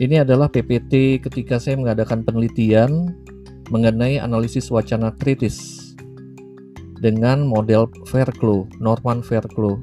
Ini 0.00 0.24
adalah 0.24 0.48
PPT 0.48 1.20
ketika 1.20 1.60
saya 1.60 1.76
mengadakan 1.76 2.24
penelitian 2.24 3.12
mengenai 3.68 4.16
analisis 4.16 4.72
wacana 4.72 5.12
kritis 5.20 5.92
dengan 7.04 7.44
model 7.44 7.84
Fairclough, 8.08 8.64
Norman 8.80 9.20
Fairclough. 9.20 9.76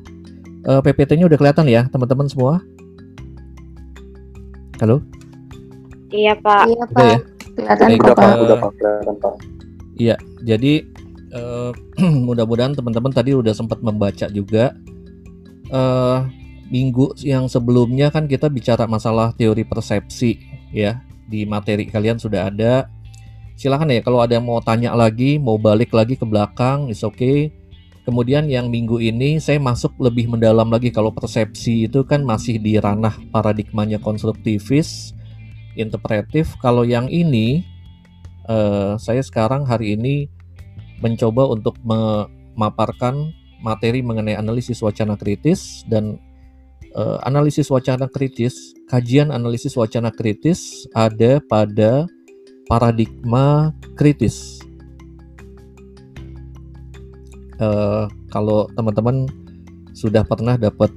Uh, 0.65 0.81
PPT-nya 0.81 1.29
udah 1.29 1.37
kelihatan 1.37 1.69
ya, 1.69 1.85
teman-teman 1.93 2.25
semua? 2.25 2.65
Halo? 4.81 5.05
Iya, 6.09 6.33
Pak. 6.41 6.65
Iya, 6.65 6.83
Pak. 6.89 6.97
Udah 6.97 7.05
ya? 7.05 7.19
Kelihatan 7.53 7.85
Baik, 7.85 7.99
kok, 8.01 8.15
Pak. 8.17 8.25
eh, 8.25 8.37
udah 8.41 8.57
Pak, 8.57 8.71
kelihatan 8.73 9.15
Pak. 9.21 9.35
Iya, 10.01 10.15
jadi 10.41 10.73
eh, 11.29 11.71
mudah-mudahan 12.25 12.73
teman-teman 12.73 13.13
tadi 13.13 13.37
udah 13.37 13.53
sempat 13.53 13.85
membaca 13.85 14.25
juga. 14.33 14.73
eh 15.67 16.19
minggu 16.67 17.15
yang 17.23 17.47
sebelumnya 17.47 18.11
kan 18.11 18.27
kita 18.27 18.51
bicara 18.51 18.85
masalah 18.85 19.31
teori 19.35 19.63
persepsi 19.63 20.39
ya 20.71 21.01
di 21.27 21.43
materi 21.43 21.87
kalian 21.87 22.19
sudah 22.19 22.47
ada. 22.51 22.87
Silahkan 23.57 23.89
ya 23.89 24.05
kalau 24.05 24.21
ada 24.21 24.37
yang 24.37 24.45
mau 24.45 24.61
tanya 24.61 24.93
lagi, 24.93 25.41
mau 25.41 25.57
balik 25.57 25.89
lagi 25.91 26.13
ke 26.13 26.23
belakang, 26.23 26.93
is 26.93 27.01
okay. 27.01 27.49
Kemudian 28.07 28.47
yang 28.47 28.71
minggu 28.71 29.03
ini 29.03 29.35
saya 29.41 29.59
masuk 29.59 29.91
lebih 29.99 30.31
mendalam 30.31 30.71
lagi 30.71 30.93
kalau 30.95 31.11
persepsi 31.11 31.91
itu 31.91 32.07
kan 32.07 32.23
masih 32.23 32.55
di 32.55 32.79
ranah 32.79 33.11
paradigmanya 33.35 33.99
konstruktivis, 33.99 35.11
interpretif. 35.75 36.55
Kalau 36.63 36.87
yang 36.87 37.11
ini 37.11 37.67
eh, 38.47 38.93
saya 38.95 39.19
sekarang 39.19 39.67
hari 39.67 39.99
ini 39.99 40.31
mencoba 41.03 41.51
untuk 41.51 41.75
memaparkan 41.83 43.35
materi 43.59 43.99
mengenai 43.99 44.37
analisis 44.37 44.79
wacana 44.79 45.17
kritis 45.17 45.83
dan 45.89 46.21
eh, 46.93 47.17
analisis 47.27 47.67
wacana 47.67 48.07
kritis, 48.07 48.77
kajian 48.87 49.33
analisis 49.33 49.75
wacana 49.75 50.13
kritis 50.13 50.85
ada 50.95 51.43
pada 51.43 52.07
paradigma 52.69 53.75
kritis. 53.97 54.61
Eh, 57.57 58.05
kalau 58.29 58.69
teman-teman 58.77 59.25
sudah 59.97 60.21
pernah 60.21 60.55
dapat 60.61 60.93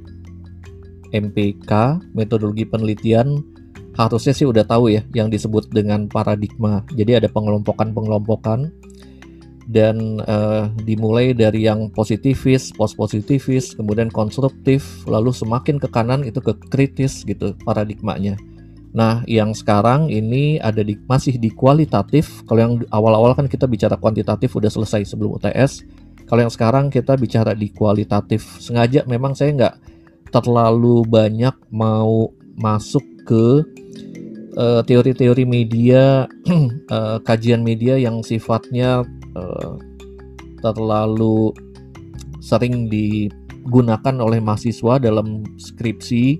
MPK, 1.10 1.98
metodologi 2.12 2.69
penelitian, 2.69 3.41
harusnya 3.98 4.36
sih 4.36 4.47
udah 4.47 4.62
tahu 4.62 4.92
ya 4.92 5.02
yang 5.16 5.32
disebut 5.32 5.72
dengan 5.72 6.06
paradigma. 6.06 6.84
Jadi 6.94 7.19
ada 7.19 7.28
pengelompokan-pengelompokan 7.32 8.70
dan 9.70 10.18
eh, 10.26 10.64
dimulai 10.82 11.30
dari 11.30 11.70
yang 11.70 11.94
positivis, 11.94 12.74
post-positivis, 12.74 13.78
kemudian 13.78 14.10
konstruktif, 14.10 15.06
lalu 15.06 15.30
semakin 15.30 15.78
ke 15.78 15.86
kanan 15.86 16.26
itu 16.26 16.42
ke 16.42 16.58
kritis 16.68 17.22
gitu 17.22 17.54
paradigmanya. 17.62 18.34
Nah, 18.91 19.22
yang 19.30 19.54
sekarang 19.54 20.10
ini 20.10 20.58
ada 20.58 20.82
di 20.82 20.98
masih 21.06 21.38
di 21.38 21.54
kualitatif. 21.54 22.42
Kalau 22.50 22.58
yang 22.58 22.74
awal-awal 22.91 23.38
kan 23.38 23.46
kita 23.46 23.70
bicara 23.70 23.94
kuantitatif 23.94 24.50
udah 24.50 24.66
selesai 24.66 25.06
sebelum 25.06 25.38
UTS. 25.38 25.86
Kalau 26.26 26.42
yang 26.42 26.50
sekarang 26.50 26.91
kita 26.91 27.14
bicara 27.14 27.54
di 27.54 27.70
kualitatif. 27.70 28.58
Sengaja 28.58 29.06
memang 29.06 29.38
saya 29.38 29.54
nggak 29.54 29.74
terlalu 30.34 31.06
banyak 31.06 31.54
mau 31.70 32.34
masuk 32.58 33.02
ke 33.22 33.62
eh, 34.61 34.83
teori-teori 34.84 35.44
media, 35.48 36.28
eh, 36.97 37.19
kajian 37.25 37.64
media 37.64 37.97
yang 37.97 38.20
sifatnya 38.20 39.00
eh, 39.34 39.72
terlalu 40.61 41.56
sering 42.44 42.92
digunakan 42.92 44.16
oleh 44.20 44.41
mahasiswa 44.44 45.00
dalam 45.00 45.44
skripsi 45.56 46.37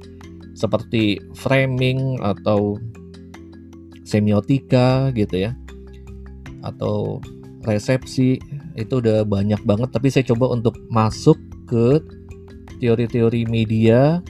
seperti 0.53 1.17
framing 1.33 2.21
atau 2.21 2.77
semiotika 4.05 5.09
gitu 5.17 5.49
ya 5.49 5.53
atau 6.61 7.25
resepsi 7.65 8.37
itu 8.77 9.01
udah 9.01 9.25
banyak 9.25 9.61
banget. 9.65 9.89
Tapi 9.97 10.13
saya 10.13 10.25
coba 10.29 10.53
untuk 10.53 10.77
masuk 10.93 11.41
ke 11.65 12.01
teori-teori 12.81 13.49
media 13.49 14.21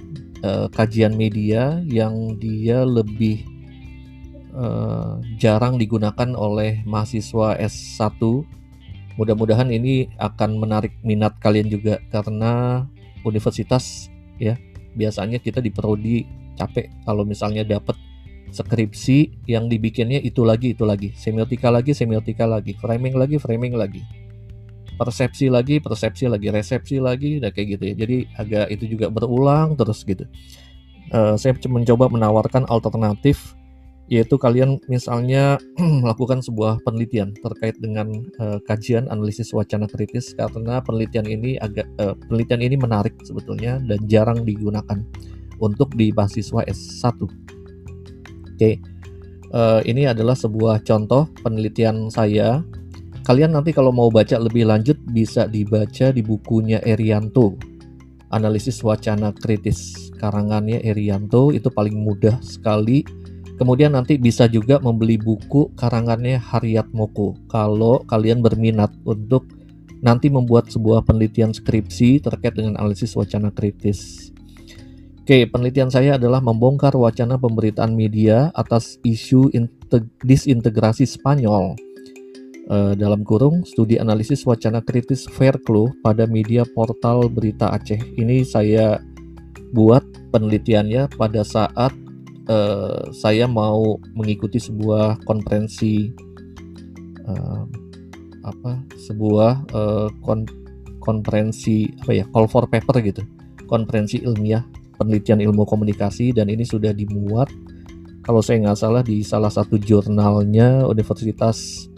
kajian 0.75 1.15
media 1.19 1.83
yang 1.84 2.39
dia 2.39 2.87
lebih 2.87 3.50
eh, 4.50 5.12
jarang 5.38 5.78
digunakan 5.78 6.28
oleh 6.34 6.83
mahasiswa 6.84 7.56
S1 7.59 8.21
mudah-mudahan 9.19 9.69
ini 9.69 10.09
akan 10.16 10.56
menarik 10.56 10.97
minat 11.05 11.37
kalian 11.43 11.69
juga 11.69 12.00
karena 12.09 12.87
universitas 13.27 14.09
ya 14.41 14.56
biasanya 14.97 15.37
kita 15.37 15.61
di 15.61 15.69
prodi 15.69 16.25
capek 16.56 16.88
kalau 17.05 17.22
misalnya 17.25 17.62
dapat 17.62 17.97
skripsi 18.50 19.47
yang 19.47 19.71
dibikinnya 19.71 20.19
itu 20.21 20.43
lagi 20.43 20.75
itu 20.75 20.82
lagi. 20.82 21.15
Semiotika 21.15 21.71
lagi 21.71 21.94
semiotika 21.94 22.44
lagi. 22.44 22.75
Framing 22.77 23.15
lagi 23.15 23.38
framing 23.38 23.78
lagi. 23.78 24.03
Persepsi 24.99 25.49
lagi 25.49 25.78
persepsi 25.78 26.27
lagi. 26.27 26.50
Resepsi 26.50 26.99
lagi 26.99 27.38
udah 27.41 27.50
kayak 27.55 27.78
gitu 27.78 27.84
ya. 27.87 27.94
Jadi 28.05 28.17
agak 28.37 28.67
itu 28.75 28.84
juga 28.91 29.06
berulang 29.09 29.78
terus 29.78 30.03
gitu. 30.03 30.27
Eh, 31.11 31.34
saya 31.38 31.55
mencoba 31.67 32.11
menawarkan 32.11 32.67
alternatif 32.69 33.55
yaitu 34.10 34.34
kalian 34.34 34.82
misalnya 34.91 35.56
melakukan 36.03 36.43
sebuah 36.43 36.82
penelitian 36.82 37.31
terkait 37.38 37.78
dengan 37.78 38.10
eh, 38.43 38.59
kajian 38.66 39.06
analisis 39.06 39.54
wacana 39.54 39.87
kritis 39.87 40.34
karena 40.34 40.82
penelitian 40.82 41.31
ini 41.31 41.54
agak 41.62 41.87
eh, 42.03 42.19
penelitian 42.26 42.60
ini 42.60 42.76
menarik 42.76 43.15
sebetulnya 43.22 43.78
dan 43.87 44.03
jarang 44.10 44.43
digunakan 44.43 44.99
untuk 45.62 45.94
di 45.94 46.10
mahasiswa 46.10 46.66
S1. 46.66 47.22
Oke. 48.59 48.70
Eh, 49.50 49.81
ini 49.87 50.10
adalah 50.10 50.34
sebuah 50.34 50.82
contoh 50.82 51.31
penelitian 51.47 52.10
saya. 52.10 52.66
Kalian 53.22 53.54
nanti 53.54 53.70
kalau 53.70 53.94
mau 53.94 54.10
baca 54.10 54.43
lebih 54.43 54.66
lanjut 54.66 54.99
bisa 55.15 55.47
dibaca 55.47 56.10
di 56.10 56.19
bukunya 56.19 56.82
Erianto. 56.82 57.54
Analisis 58.34 58.82
wacana 58.82 59.31
kritis 59.31 60.10
karangannya 60.19 60.82
Erianto 60.82 61.54
itu 61.54 61.70
paling 61.70 61.94
mudah 61.94 62.38
sekali 62.43 63.03
Kemudian 63.60 63.93
nanti 63.93 64.16
bisa 64.16 64.48
juga 64.48 64.81
membeli 64.81 65.21
buku 65.21 65.76
karangannya 65.76 66.41
Haryat 66.41 66.97
Moko 66.97 67.37
kalau 67.53 68.00
kalian 68.09 68.41
berminat 68.41 68.88
untuk 69.04 69.44
nanti 70.00 70.32
membuat 70.32 70.72
sebuah 70.72 71.04
penelitian 71.04 71.53
skripsi 71.53 72.25
terkait 72.25 72.56
dengan 72.56 72.81
analisis 72.81 73.12
wacana 73.12 73.53
kritis. 73.53 74.32
Oke, 75.20 75.44
penelitian 75.44 75.93
saya 75.93 76.16
adalah 76.16 76.41
membongkar 76.41 76.97
wacana 76.97 77.37
pemberitaan 77.37 77.93
media 77.93 78.49
atas 78.56 78.97
isu 79.04 79.53
inte- 79.53 80.09
disintegrasi 80.25 81.04
Spanyol. 81.04 81.76
Eh, 82.70 82.94
dalam 82.97 83.28
kurung, 83.28 83.69
studi 83.69 84.00
analisis 84.00 84.41
wacana 84.49 84.81
kritis 84.81 85.28
Fairclough 85.28 85.93
pada 86.00 86.25
media 86.25 86.65
portal 86.65 87.28
berita 87.28 87.69
Aceh. 87.76 88.00
Ini 88.16 88.41
saya 88.41 89.04
buat 89.76 90.03
penelitiannya 90.32 91.12
pada 91.15 91.44
saat 91.44 91.93
eh, 92.49 93.03
saya 93.12 93.45
mau 93.51 93.99
mengikuti 94.15 94.56
sebuah 94.56 95.25
konferensi 95.27 96.09
eh, 97.27 97.62
apa 98.41 98.73
sebuah 98.97 99.53
eh, 99.69 100.09
kon- 100.25 100.49
konferensi 101.00 101.89
apa 102.00 102.12
ya 102.12 102.25
call 102.31 102.47
for 102.49 102.69
paper 102.71 103.00
gitu. 103.05 103.23
Konferensi 103.69 104.21
ilmiah 104.23 104.65
penelitian 105.00 105.41
ilmu 105.41 105.65
komunikasi 105.65 106.37
dan 106.37 106.53
ini 106.53 106.65
sudah 106.65 106.93
dimuat. 106.93 107.49
Kalau 108.21 108.45
saya 108.45 108.61
nggak 108.61 108.79
salah 108.79 109.03
di 109.03 109.25
salah 109.25 109.49
satu 109.49 109.81
jurnalnya 109.81 110.84
Universitas 110.84 111.89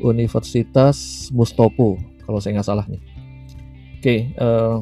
Universitas 0.00 1.28
Mustopo 1.30 2.00
kalau 2.26 2.42
saya 2.42 2.58
nggak 2.58 2.68
salah 2.68 2.86
nih. 2.90 3.02
Oke 4.00 4.16
eh, 4.34 4.76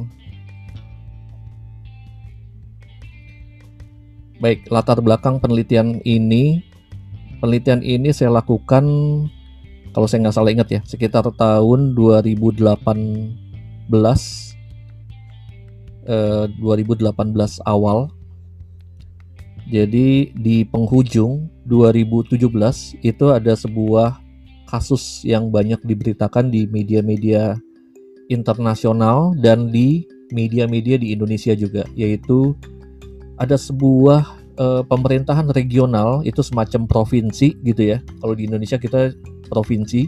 Baik, 4.39 4.71
latar 4.71 5.03
belakang 5.03 5.43
penelitian 5.43 5.99
ini, 6.07 6.63
penelitian 7.43 7.83
ini 7.83 8.15
saya 8.15 8.31
lakukan 8.31 8.87
kalau 9.91 10.07
saya 10.07 10.23
nggak 10.23 10.35
salah 10.39 10.55
ingat 10.55 10.69
ya, 10.71 10.81
sekitar 10.87 11.27
tahun 11.35 11.91
2018, 11.91 13.35
eh, 16.07 16.45
2018 16.55 17.59
awal. 17.67 18.07
Jadi 19.67 20.31
di 20.31 20.63
penghujung 20.63 21.51
2017 21.67 22.95
itu 23.03 23.25
ada 23.35 23.59
sebuah 23.59 24.23
kasus 24.71 25.27
yang 25.27 25.51
banyak 25.51 25.83
diberitakan 25.83 26.47
di 26.47 26.63
media-media 26.63 27.59
internasional 28.31 29.35
dan 29.35 29.67
di 29.67 30.07
media-media 30.31 30.95
di 30.95 31.11
Indonesia 31.11 31.51
juga, 31.59 31.83
yaitu 31.91 32.55
ada 33.39 33.55
sebuah 33.55 34.37
eh, 34.59 34.83
pemerintahan 34.83 35.47
regional 35.55 36.21
itu 36.27 36.43
semacam 36.43 36.85
provinsi 36.85 37.55
gitu 37.63 37.95
ya. 37.95 38.03
Kalau 38.19 38.35
di 38.35 38.45
Indonesia 38.45 38.75
kita 38.75 39.15
provinsi. 39.47 40.05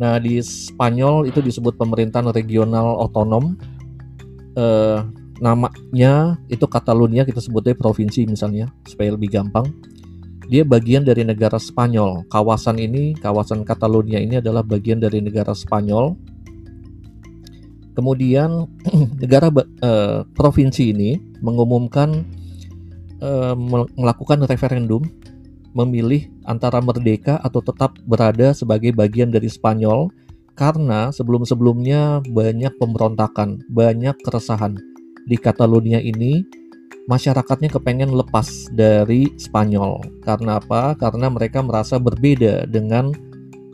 Nah 0.00 0.16
di 0.16 0.40
Spanyol 0.40 1.28
itu 1.28 1.44
disebut 1.44 1.76
pemerintahan 1.76 2.32
regional 2.32 2.96
otonom. 3.04 3.54
Eh, 4.56 4.98
namanya 5.38 6.34
itu 6.50 6.66
Catalunya 6.66 7.22
kita 7.22 7.38
sebutnya 7.38 7.76
provinsi 7.78 8.26
misalnya 8.26 8.72
supaya 8.88 9.14
lebih 9.14 9.30
gampang. 9.30 9.68
Dia 10.48 10.64
bagian 10.64 11.04
dari 11.04 11.28
negara 11.28 11.60
Spanyol. 11.60 12.24
Kawasan 12.32 12.80
ini, 12.80 13.12
kawasan 13.20 13.68
Catalunya 13.68 14.16
ini 14.16 14.40
adalah 14.40 14.64
bagian 14.64 14.96
dari 14.96 15.20
negara 15.20 15.52
Spanyol. 15.52 16.16
Kemudian 17.98 18.70
negara 19.22 19.50
eh, 19.82 20.22
provinsi 20.38 20.94
ini 20.94 21.18
mengumumkan 21.42 22.22
eh, 23.18 23.54
melakukan 23.98 24.46
referendum 24.46 25.02
memilih 25.74 26.30
antara 26.46 26.78
merdeka 26.78 27.42
atau 27.42 27.58
tetap 27.58 27.98
berada 28.06 28.54
sebagai 28.54 28.94
bagian 28.94 29.34
dari 29.34 29.50
Spanyol 29.50 30.14
karena 30.54 31.10
sebelum-sebelumnya 31.14 32.22
banyak 32.34 32.78
pemberontakan, 32.78 33.62
banyak 33.70 34.14
keresahan. 34.22 34.78
Di 35.26 35.38
Catalonia 35.38 36.02
ini 36.02 36.42
masyarakatnya 37.06 37.70
kepengen 37.78 38.10
lepas 38.14 38.70
dari 38.74 39.30
Spanyol. 39.38 40.02
Karena 40.22 40.58
apa? 40.58 40.98
Karena 40.98 41.30
mereka 41.30 41.62
merasa 41.62 41.98
berbeda 42.02 42.66
dengan 42.66 43.14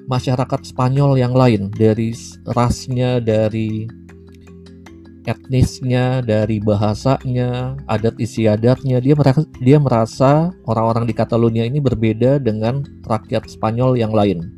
masyarakat 0.04 0.60
Spanyol 0.60 1.16
yang 1.16 1.32
lain 1.32 1.72
dari 1.72 2.12
rasnya, 2.52 3.16
dari 3.24 3.88
etnisnya, 5.24 6.20
dari 6.20 6.60
bahasanya, 6.60 7.80
adat 7.88 8.16
istiadatnya. 8.20 9.00
Dia 9.00 9.14
merasa 9.16 9.42
dia 9.60 9.78
merasa 9.80 10.30
orang-orang 10.68 11.08
di 11.08 11.14
Catalonia 11.16 11.64
ini 11.64 11.80
berbeda 11.80 12.38
dengan 12.40 12.84
rakyat 13.04 13.48
Spanyol 13.48 13.96
yang 13.98 14.12
lain. 14.12 14.54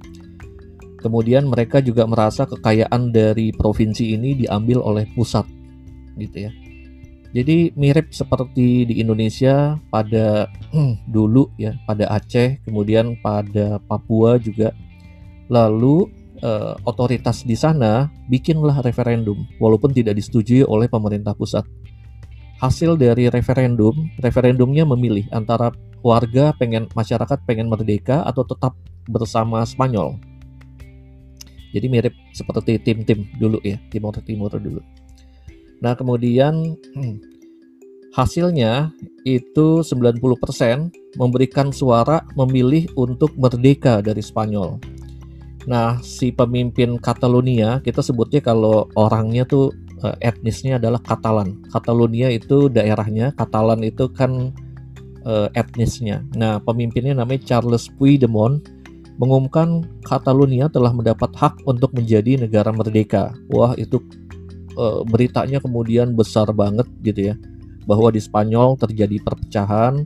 Kemudian 1.00 1.46
mereka 1.46 1.78
juga 1.78 2.02
merasa 2.02 2.50
kekayaan 2.50 3.14
dari 3.14 3.54
provinsi 3.54 4.18
ini 4.18 4.34
diambil 4.42 4.82
oleh 4.82 5.06
pusat 5.14 5.46
gitu 6.18 6.48
ya. 6.48 6.52
Jadi 7.36 7.68
mirip 7.76 8.16
seperti 8.16 8.88
di 8.88 8.94
Indonesia 8.96 9.76
pada 9.92 10.48
dulu 11.14 11.52
ya, 11.60 11.76
pada 11.84 12.08
Aceh, 12.08 12.64
kemudian 12.64 13.20
pada 13.20 13.76
Papua 13.84 14.40
juga. 14.40 14.72
Lalu 15.52 16.10
eh, 16.40 16.74
otoritas 16.84 17.42
di 17.44 17.54
sana 17.56 18.08
bikinlah 18.28 18.80
referendum 18.84 19.46
walaupun 19.60 19.92
tidak 19.92 20.16
disetujui 20.16 20.64
oleh 20.64 20.86
pemerintah 20.86 21.32
pusat. 21.32 21.64
Hasil 22.56 22.96
dari 22.96 23.28
referendum, 23.28 23.92
referendumnya 24.24 24.88
memilih 24.88 25.28
antara 25.28 25.68
warga 26.00 26.56
pengen 26.56 26.88
masyarakat 26.96 27.44
pengen 27.44 27.68
merdeka 27.68 28.24
atau 28.24 28.48
tetap 28.48 28.72
bersama 29.04 29.60
Spanyol. 29.68 30.16
Jadi 31.76 31.86
mirip 31.92 32.14
seperti 32.32 32.80
tim-tim 32.80 33.28
dulu 33.36 33.60
ya, 33.60 33.76
Timur 33.92 34.16
Timur 34.24 34.48
dulu. 34.56 34.80
Nah, 35.84 35.92
kemudian 35.92 36.80
hmm, 36.96 37.16
hasilnya 38.16 38.96
itu 39.28 39.84
90% 39.84 41.20
memberikan 41.20 41.68
suara 41.68 42.24
memilih 42.32 42.88
untuk 42.96 43.36
merdeka 43.36 44.00
dari 44.00 44.24
Spanyol. 44.24 44.95
Nah, 45.66 45.98
si 45.98 46.30
pemimpin 46.30 46.98
Catalonia, 47.02 47.82
kita 47.82 47.98
sebutnya 47.98 48.38
kalau 48.38 48.86
orangnya 48.94 49.42
tuh 49.42 49.74
eh, 50.06 50.30
etnisnya 50.30 50.78
adalah 50.78 51.02
Katalan. 51.02 51.66
Catalonia 51.70 52.30
itu 52.30 52.70
daerahnya, 52.70 53.34
Katalan 53.34 53.82
itu 53.82 54.06
kan 54.14 54.54
uh, 55.26 55.50
etnisnya. 55.58 56.22
Nah, 56.38 56.62
pemimpinnya 56.62 57.18
namanya 57.18 57.42
Charles 57.42 57.90
Puigdemont 57.98 58.62
mengumumkan 59.16 59.84
Catalonia 60.04 60.68
telah 60.68 60.92
mendapat 60.92 61.32
hak 61.34 61.64
untuk 61.66 61.92
menjadi 61.96 62.46
negara 62.46 62.68
merdeka. 62.70 63.32
Wah, 63.48 63.72
itu 63.80 64.00
e, 64.76 64.84
beritanya 65.08 65.56
kemudian 65.56 66.12
besar 66.12 66.52
banget 66.52 66.84
gitu 67.00 67.32
ya. 67.32 67.34
Bahwa 67.88 68.12
di 68.12 68.20
Spanyol 68.20 68.76
terjadi 68.76 69.16
perpecahan, 69.24 70.04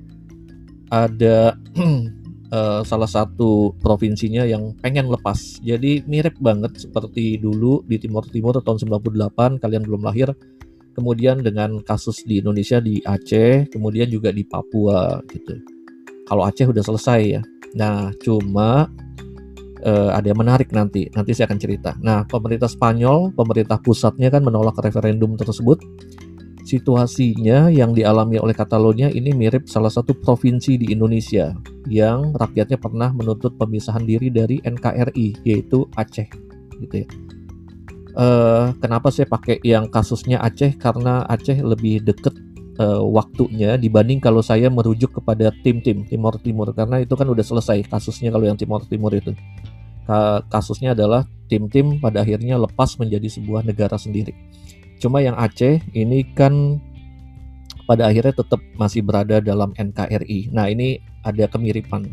ada 0.95 1.59
e, 2.51 2.61
salah 2.85 3.07
satu 3.09 3.73
provinsinya 3.79 4.45
yang 4.45 4.75
pengen 4.83 5.09
lepas. 5.09 5.63
Jadi 5.63 6.03
mirip 6.05 6.37
banget 6.43 6.77
seperti 6.77 7.39
dulu 7.39 7.87
di 7.87 7.97
Timur 7.97 8.27
Timur 8.27 8.59
tahun 8.61 8.83
98 9.01 9.63
kalian 9.63 9.83
belum 9.87 10.03
lahir. 10.05 10.35
Kemudian 10.91 11.41
dengan 11.41 11.81
kasus 11.81 12.27
di 12.27 12.43
Indonesia 12.43 12.83
di 12.83 12.99
Aceh, 13.01 13.71
kemudian 13.71 14.11
juga 14.11 14.35
di 14.35 14.43
Papua 14.43 15.23
gitu. 15.31 15.55
Kalau 16.27 16.43
Aceh 16.45 16.67
udah 16.67 16.83
selesai 16.83 17.21
ya, 17.39 17.43
Nah, 17.75 18.11
cuma 18.19 18.91
uh, 19.87 20.11
ada 20.11 20.27
yang 20.27 20.41
menarik 20.41 20.75
nanti. 20.75 21.07
Nanti 21.15 21.31
saya 21.35 21.47
akan 21.51 21.61
cerita. 21.61 21.95
Nah, 22.03 22.27
pemerintah 22.27 22.67
Spanyol, 22.67 23.31
pemerintah 23.35 23.79
pusatnya 23.79 24.31
kan 24.33 24.43
menolak 24.43 24.79
referendum 24.83 25.39
tersebut. 25.39 25.79
Situasinya 26.71 27.67
yang 27.67 27.99
dialami 27.99 28.39
oleh 28.39 28.55
Catalonia 28.55 29.11
ini 29.11 29.35
mirip 29.35 29.67
salah 29.67 29.91
satu 29.91 30.15
provinsi 30.15 30.79
di 30.79 30.95
Indonesia 30.95 31.51
yang 31.91 32.31
rakyatnya 32.39 32.79
pernah 32.79 33.11
menuntut 33.11 33.59
pemisahan 33.59 34.07
diri 34.07 34.31
dari 34.31 34.63
NKRI, 34.63 35.43
yaitu 35.43 35.91
Aceh, 35.99 36.31
gitu 36.79 36.95
ya. 37.03 37.07
Uh, 38.15 38.71
kenapa 38.79 39.11
saya 39.11 39.27
pakai 39.27 39.59
yang 39.67 39.91
kasusnya 39.91 40.39
Aceh? 40.47 40.79
Karena 40.79 41.27
Aceh 41.27 41.59
lebih 41.59 42.07
deket 42.07 42.39
uh, 42.79 43.03
waktunya 43.03 43.75
dibanding 43.75 44.23
kalau 44.23 44.39
saya 44.39 44.71
merujuk 44.71 45.11
kepada 45.19 45.51
tim-tim 45.67 46.07
Timor 46.07 46.39
Timur 46.39 46.71
karena 46.71 47.03
itu 47.03 47.19
kan 47.19 47.27
udah 47.27 47.43
selesai 47.43 47.83
kasusnya 47.91 48.31
kalau 48.31 48.47
yang 48.47 48.55
Timor 48.55 48.87
Timur 48.87 49.11
itu 49.11 49.35
kasusnya 50.51 50.91
adalah 50.91 51.23
tim-tim 51.51 51.99
pada 51.99 52.23
akhirnya 52.23 52.55
lepas 52.57 52.95
menjadi 53.03 53.27
sebuah 53.27 53.67
negara 53.67 53.99
sendiri. 53.99 54.31
Cuma 55.03 55.19
yang 55.19 55.35
Aceh 55.35 55.83
ini 55.93 56.23
kan 56.39 56.79
pada 57.91 58.07
akhirnya 58.07 58.31
tetap 58.39 58.63
masih 58.79 59.03
berada 59.03 59.43
dalam 59.43 59.75
NKRI. 59.75 60.55
Nah 60.55 60.71
ini 60.71 61.03
ada 61.27 61.51
kemiripan 61.51 62.07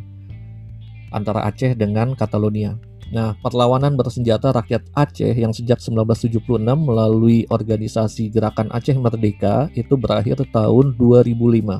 antara 1.13 1.45
Aceh 1.45 1.77
dengan 1.77 2.17
Catalonia. 2.17 2.75
Nah, 3.07 3.39
perlawanan 3.39 3.95
bersenjata 3.95 4.51
rakyat 4.51 4.83
Aceh 4.91 5.31
yang 5.31 5.55
sejak 5.55 5.79
1976 5.79 6.43
melalui 6.75 7.47
organisasi 7.47 8.27
Gerakan 8.27 8.67
Aceh 8.75 8.99
Merdeka 8.99 9.71
itu 9.79 9.95
berakhir 9.95 10.43
tahun 10.51 10.99
2005. 10.99 11.79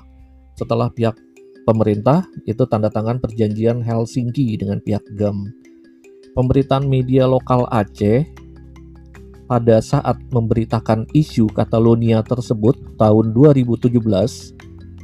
Setelah 0.55 0.87
pihak 0.87 1.19
pemerintah 1.67 2.23
itu 2.47 2.63
tanda 2.71 2.87
tangan 2.87 3.19
perjanjian 3.19 3.83
Helsinki 3.83 4.55
dengan 4.55 4.79
pihak 4.79 5.03
GAM. 5.19 5.51
Pemberitaan 6.37 6.85
media 6.85 7.25
lokal 7.25 7.65
Aceh 7.73 8.21
pada 9.49 9.81
saat 9.81 10.21
memberitakan 10.29 11.09
isu 11.17 11.49
Catalonia 11.49 12.21
tersebut 12.21 12.77
tahun 13.01 13.33
2017 13.33 13.97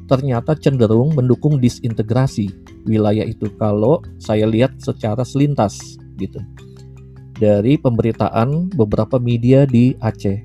ternyata 0.06 0.54
cenderung 0.54 1.18
mendukung 1.18 1.58
disintegrasi 1.58 2.54
wilayah 2.86 3.26
itu 3.26 3.50
kalau 3.58 3.98
saya 4.22 4.46
lihat 4.46 4.78
secara 4.78 5.26
selintas 5.26 5.98
gitu 6.22 6.38
dari 7.42 7.82
pemberitaan 7.82 8.70
beberapa 8.78 9.18
media 9.18 9.66
di 9.66 9.98
Aceh. 10.06 10.38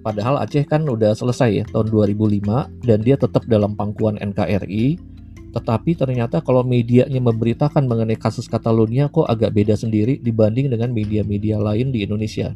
Padahal 0.00 0.40
Aceh 0.40 0.64
kan 0.68 0.84
udah 0.84 1.12
selesai 1.12 1.50
ya 1.60 1.64
tahun 1.72 1.88
2005 1.88 2.88
dan 2.88 2.98
dia 3.04 3.16
tetap 3.16 3.44
dalam 3.48 3.76
pangkuan 3.76 4.16
NKRI. 4.20 5.09
Tetapi 5.50 5.98
ternyata 5.98 6.40
kalau 6.40 6.62
medianya 6.62 7.18
memberitakan 7.18 7.86
mengenai 7.86 8.16
kasus 8.16 8.46
Catalonia 8.46 9.10
kok 9.10 9.26
agak 9.26 9.50
beda 9.50 9.74
sendiri 9.74 10.22
dibanding 10.22 10.70
dengan 10.70 10.94
media-media 10.94 11.58
lain 11.58 11.90
di 11.90 12.06
Indonesia. 12.06 12.54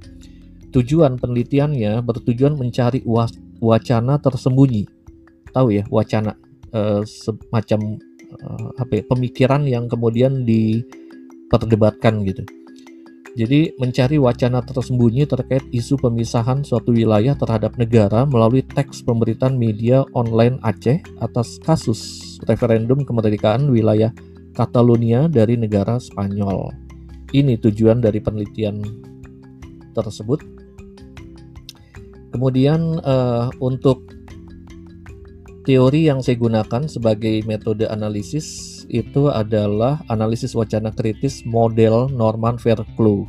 Tujuan 0.71 1.19
penelitiannya 1.19 2.03
bertujuan 2.03 2.59
mencari 2.59 3.03
wacana 3.63 4.19
tersembunyi. 4.19 4.87
Tahu 5.55 5.69
ya, 5.71 5.85
wacana 5.87 6.35
uh, 6.75 7.07
semacam 7.07 8.03
uh, 8.43 8.69
apa 8.79 8.93
ya, 8.99 9.03
pemikiran 9.07 9.63
yang 9.71 9.87
kemudian 9.87 10.43
di 10.43 10.83
diperdebatkan 11.55 12.27
gitu. 12.27 12.43
Jadi 13.35 13.75
mencari 13.83 14.19
wacana 14.19 14.63
tersembunyi 14.63 15.27
terkait 15.27 15.63
isu 15.75 15.99
pemisahan 15.99 16.63
suatu 16.63 16.95
wilayah 16.95 17.35
terhadap 17.35 17.75
negara 17.75 18.23
melalui 18.27 18.63
teks 18.63 19.03
pemberitaan 19.03 19.59
media 19.59 20.07
online 20.15 20.59
Aceh 20.63 21.03
atas 21.19 21.59
kasus 21.67 22.23
referendum 22.43 23.07
kemerdekaan 23.07 23.71
wilayah 23.71 24.11
Catalonia 24.55 25.27
dari 25.27 25.59
negara 25.59 25.99
Spanyol. 25.99 26.71
Ini 27.35 27.59
tujuan 27.59 27.99
dari 27.99 28.23
penelitian 28.23 28.83
tersebut. 29.95 30.43
Kemudian 32.31 32.99
uh, 33.03 33.51
untuk 33.63 34.03
teori 35.67 36.07
yang 36.11 36.21
saya 36.21 36.39
gunakan 36.39 36.87
sebagai 36.87 37.43
metode 37.47 37.87
analisis 37.89 38.83
itu 38.91 39.33
adalah 39.33 40.03
analisis 40.13 40.53
wacana 40.53 40.93
kritis 40.93 41.43
model 41.47 42.11
Norman 42.13 42.61
Fairclough. 42.61 43.27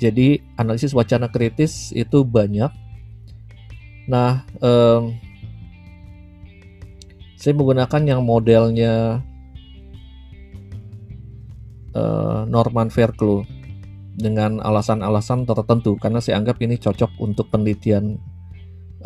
Jadi 0.00 0.40
analisis 0.56 0.92
wacana 0.92 1.28
kritis 1.28 1.92
itu 1.92 2.24
banyak. 2.24 2.70
Nah, 4.08 4.44
um, 4.60 5.14
saya 7.40 7.56
menggunakan 7.56 8.02
yang 8.04 8.20
modelnya 8.20 9.24
uh, 11.96 12.44
Norman 12.44 12.92
Fairclough 12.92 13.48
dengan 14.20 14.60
alasan-alasan 14.60 15.48
tertentu 15.48 15.96
karena 15.96 16.20
saya 16.20 16.36
anggap 16.36 16.60
ini 16.60 16.76
cocok 16.76 17.16
untuk 17.16 17.48
penelitian 17.48 18.20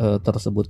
uh, 0.03 0.19
tersebut. 0.19 0.67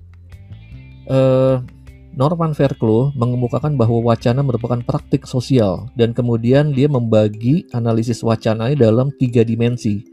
Uh, 1.10 1.66
Norman 2.14 2.54
Fairclough 2.54 3.18
mengemukakan 3.18 3.74
bahwa 3.76 4.14
wacana 4.14 4.46
merupakan 4.46 4.80
praktik 4.86 5.26
sosial 5.26 5.90
dan 5.98 6.14
kemudian 6.14 6.70
dia 6.70 6.86
membagi 6.86 7.66
analisis 7.74 8.22
wacana 8.22 8.78
dalam 8.78 9.10
tiga 9.18 9.42
dimensi. 9.42 10.06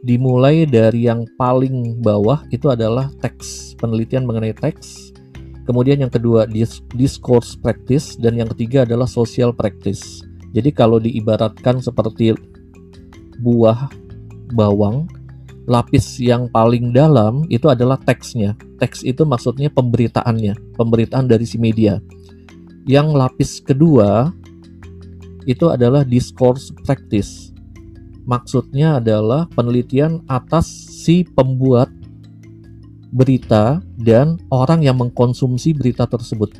Dimulai 0.00 0.64
dari 0.64 1.10
yang 1.10 1.28
paling 1.36 2.00
bawah 2.00 2.46
itu 2.54 2.70
adalah 2.72 3.12
teks, 3.20 3.76
penelitian 3.76 4.24
mengenai 4.24 4.54
teks. 4.56 5.12
Kemudian 5.70 6.02
yang 6.02 6.10
kedua 6.10 6.50
discourse 6.98 7.54
practice 7.54 8.18
dan 8.18 8.34
yang 8.34 8.50
ketiga 8.50 8.82
adalah 8.82 9.06
social 9.06 9.54
practice. 9.54 10.26
Jadi 10.50 10.74
kalau 10.74 10.98
diibaratkan 10.98 11.78
seperti 11.78 12.34
buah 13.38 13.86
bawang, 14.50 15.06
lapis 15.70 16.18
yang 16.18 16.50
paling 16.50 16.90
dalam 16.90 17.46
itu 17.46 17.70
adalah 17.70 17.94
teksnya. 18.02 18.58
Teks 18.82 19.06
itu 19.06 19.22
maksudnya 19.22 19.70
pemberitaannya, 19.70 20.74
pemberitaan 20.74 21.30
dari 21.30 21.46
si 21.46 21.54
media. 21.54 22.02
Yang 22.90 23.08
lapis 23.14 23.50
kedua 23.62 24.34
itu 25.46 25.70
adalah 25.70 26.02
discourse 26.02 26.74
practice. 26.82 27.54
Maksudnya 28.26 28.98
adalah 28.98 29.46
penelitian 29.54 30.26
atas 30.26 30.66
si 30.66 31.22
pembuat 31.22 31.94
berita 33.10 33.82
dan 33.98 34.38
orang 34.54 34.86
yang 34.86 34.98
mengkonsumsi 34.98 35.74
berita 35.74 36.06
tersebut. 36.06 36.54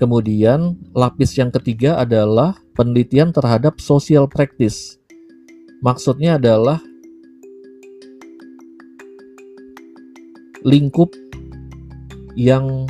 Kemudian, 0.00 0.74
lapis 0.96 1.38
yang 1.38 1.54
ketiga 1.54 2.00
adalah 2.00 2.58
penelitian 2.74 3.30
terhadap 3.30 3.78
social 3.78 4.26
practice. 4.26 4.98
Maksudnya 5.84 6.40
adalah 6.40 6.80
lingkup 10.64 11.12
yang 12.34 12.88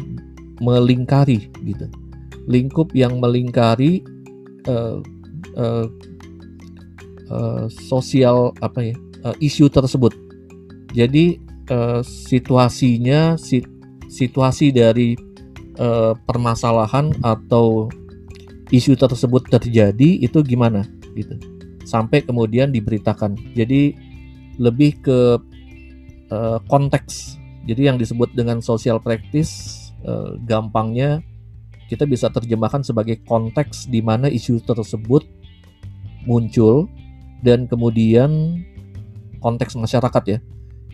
melingkari 0.62 1.50
gitu 1.66 1.90
lingkup 2.46 2.92
yang 2.94 3.18
melingkari 3.18 4.04
uh, 4.70 5.02
uh, 5.58 5.86
uh, 7.28 7.66
sosial 7.68 8.54
apa 8.62 8.94
ya 8.94 8.96
uh, 9.26 9.36
isu 9.42 9.66
tersebut 9.68 10.14
jadi 10.94 11.40
uh, 11.70 12.00
situasinya 12.04 13.36
si, 13.40 13.62
situasi 14.08 14.72
dari 14.74 15.16
uh, 15.78 16.12
permasalahan 16.26 17.14
atau 17.24 17.88
isu 18.72 18.96
tersebut 18.96 19.46
terjadi 19.48 20.24
itu 20.24 20.40
gimana 20.42 20.88
gitu. 21.14 21.36
Sampai 21.84 22.24
kemudian 22.24 22.72
diberitakan. 22.72 23.36
Jadi 23.52 23.94
lebih 24.56 25.04
ke 25.04 25.38
uh, 26.32 26.58
konteks. 26.66 27.36
Jadi 27.64 27.88
yang 27.88 27.96
disebut 27.96 28.36
dengan 28.36 28.60
social 28.60 29.00
practice 29.00 29.88
eh, 30.04 30.36
gampangnya 30.44 31.24
kita 31.88 32.04
bisa 32.04 32.28
terjemahkan 32.28 32.84
sebagai 32.84 33.24
konteks 33.24 33.88
di 33.88 34.04
mana 34.04 34.28
isu 34.28 34.60
tersebut 34.60 35.24
muncul 36.28 36.92
dan 37.40 37.64
kemudian 37.64 38.60
konteks 39.40 39.80
masyarakat 39.80 40.22
ya. 40.28 40.38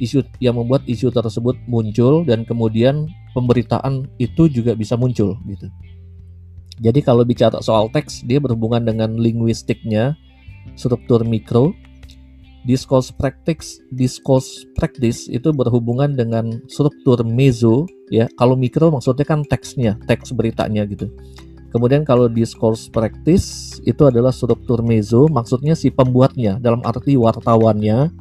Isu 0.00 0.24
yang 0.40 0.56
membuat 0.56 0.88
isu 0.88 1.12
tersebut 1.12 1.60
muncul 1.68 2.24
dan 2.24 2.48
kemudian 2.48 3.04
pemberitaan 3.36 4.08
itu 4.16 4.48
juga 4.48 4.72
bisa 4.72 4.96
muncul 4.96 5.36
gitu. 5.44 5.68
Jadi 6.80 7.04
kalau 7.04 7.28
bicara 7.28 7.60
soal 7.60 7.92
teks 7.92 8.24
dia 8.24 8.40
berhubungan 8.40 8.80
dengan 8.80 9.20
linguistiknya, 9.20 10.16
struktur 10.72 11.20
mikro, 11.28 11.76
Discourse 12.60 13.08
practice, 13.08 13.80
discourse 13.88 14.68
practice 14.76 15.32
itu 15.32 15.48
berhubungan 15.48 16.12
dengan 16.12 16.60
struktur 16.68 17.24
meso 17.24 17.88
ya. 18.12 18.28
Kalau 18.36 18.52
mikro 18.52 18.92
maksudnya 18.92 19.24
kan 19.24 19.40
teksnya, 19.48 19.96
teks 20.04 20.36
beritanya 20.36 20.84
gitu. 20.84 21.08
Kemudian 21.72 22.04
kalau 22.04 22.28
discourse 22.28 22.92
practice 22.92 23.80
itu 23.88 24.04
adalah 24.04 24.28
struktur 24.28 24.84
meso, 24.84 25.24
maksudnya 25.32 25.72
si 25.72 25.88
pembuatnya 25.88 26.60
dalam 26.60 26.84
arti 26.84 27.16
wartawannya 27.16 28.12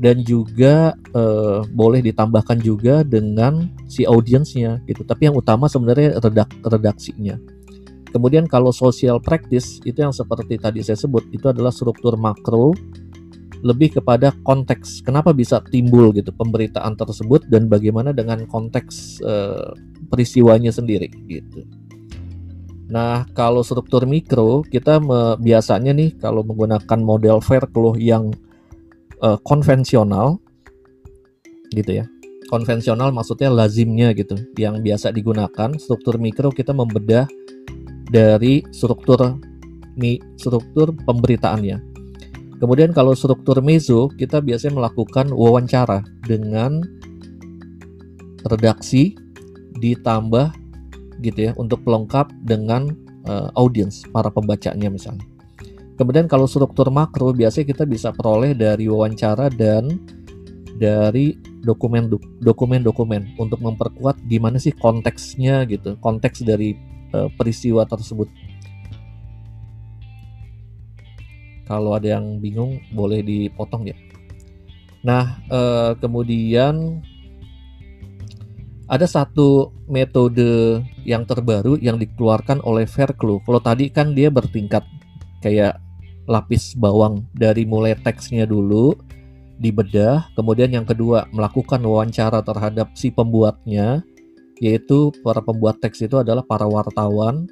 dan 0.00 0.24
juga 0.24 0.96
eh, 1.12 1.60
boleh 1.68 2.00
ditambahkan 2.00 2.58
juga 2.64 3.04
dengan 3.04 3.68
si 3.84 4.08
audiensnya 4.08 4.80
gitu. 4.88 5.04
Tapi 5.04 5.28
yang 5.28 5.36
utama 5.36 5.68
sebenarnya 5.68 6.16
redak 6.18 6.50
redaksinya. 6.64 7.36
Kemudian 8.10 8.48
kalau 8.50 8.74
social 8.74 9.22
practice 9.22 9.78
itu 9.86 10.02
yang 10.02 10.10
seperti 10.10 10.58
tadi 10.58 10.82
saya 10.82 10.98
sebut 10.98 11.30
itu 11.30 11.46
adalah 11.46 11.70
struktur 11.70 12.18
makro 12.18 12.74
lebih 13.60 14.00
kepada 14.00 14.32
konteks 14.40 15.04
kenapa 15.04 15.36
bisa 15.36 15.60
timbul 15.68 16.10
gitu 16.16 16.32
pemberitaan 16.32 16.96
tersebut 16.96 17.44
dan 17.52 17.68
bagaimana 17.68 18.16
dengan 18.16 18.48
konteks 18.48 19.20
uh, 19.20 19.76
peristiwanya 20.08 20.72
sendiri 20.72 21.12
gitu. 21.28 21.68
Nah, 22.90 23.22
kalau 23.38 23.62
struktur 23.62 24.02
mikro 24.08 24.66
kita 24.66 24.98
biasanya 25.38 25.94
nih 25.94 26.18
kalau 26.18 26.42
menggunakan 26.42 26.98
model 26.98 27.38
Fairclough 27.38 27.94
yang 27.94 28.34
uh, 29.22 29.38
konvensional 29.44 30.40
gitu 31.72 32.02
ya. 32.02 32.06
Konvensional 32.50 33.14
maksudnya 33.14 33.46
lazimnya 33.46 34.10
gitu, 34.10 34.34
yang 34.58 34.82
biasa 34.82 35.14
digunakan. 35.14 35.70
Struktur 35.78 36.18
mikro 36.18 36.50
kita 36.50 36.74
membedah 36.74 37.30
dari 38.10 38.66
struktur 38.74 39.38
mi, 39.94 40.18
struktur 40.34 40.90
pemberitaannya. 41.06 41.78
Kemudian 42.58 42.90
kalau 42.92 43.14
struktur 43.14 43.62
meso, 43.62 44.10
kita 44.18 44.42
biasanya 44.42 44.82
melakukan 44.82 45.30
wawancara 45.32 46.04
dengan 46.26 46.82
redaksi 48.44 49.14
ditambah 49.80 50.52
gitu 51.24 51.38
ya 51.48 51.52
untuk 51.56 51.80
pelengkap 51.86 52.28
dengan 52.44 52.92
uh, 53.30 53.48
audiens 53.56 54.04
para 54.12 54.28
pembacanya 54.28 54.92
misalnya. 54.92 55.24
Kemudian 56.00 56.24
kalau 56.24 56.48
struktur 56.48 56.88
makro 56.88 57.28
biasanya 57.36 57.76
kita 57.76 57.84
bisa 57.84 58.08
peroleh 58.08 58.56
dari 58.56 58.88
wawancara 58.88 59.52
dan 59.52 60.00
dari 60.80 61.36
dokumen 61.60 62.08
dokumen-dokumen 62.40 63.36
untuk 63.36 63.60
memperkuat 63.60 64.16
gimana 64.24 64.56
sih 64.56 64.72
konteksnya 64.72 65.68
gitu, 65.68 66.00
konteks 66.00 66.40
dari 66.40 66.72
uh, 67.12 67.28
peristiwa 67.36 67.84
tersebut. 67.84 68.32
Kalau 71.68 71.92
ada 71.92 72.16
yang 72.16 72.40
bingung 72.40 72.80
boleh 72.96 73.20
dipotong 73.20 73.92
ya. 73.92 73.96
Nah, 75.06 75.38
eh, 75.46 75.92
kemudian 76.02 76.98
ada 78.90 79.06
satu 79.06 79.70
metode 79.86 80.82
yang 81.06 81.22
terbaru 81.22 81.78
yang 81.78 81.94
dikeluarkan 81.94 82.58
oleh 82.66 82.90
Fairclough. 82.90 83.46
Kalau 83.46 83.62
tadi 83.62 83.86
kan 83.86 84.18
dia 84.18 84.34
bertingkat 84.34 84.82
kayak 85.46 85.78
lapis 86.28 86.76
bawang 86.76 87.24
dari 87.32 87.64
mulai 87.64 87.96
teksnya 87.96 88.44
dulu 88.44 88.96
dibedah, 89.60 90.24
kemudian 90.36 90.72
yang 90.72 90.88
kedua 90.88 91.28
melakukan 91.36 91.80
wawancara 91.84 92.40
terhadap 92.40 92.92
si 92.96 93.12
pembuatnya, 93.12 94.00
yaitu 94.60 95.12
para 95.20 95.44
pembuat 95.44 95.80
teks 95.84 96.04
itu 96.04 96.16
adalah 96.16 96.40
para 96.40 96.64
wartawan 96.64 97.44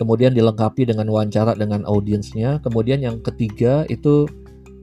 kemudian 0.00 0.34
dilengkapi 0.34 0.88
dengan 0.88 1.06
wawancara 1.06 1.54
dengan 1.54 1.86
audiensnya. 1.86 2.58
Kemudian 2.64 3.04
yang 3.04 3.22
ketiga 3.22 3.86
itu 3.86 4.26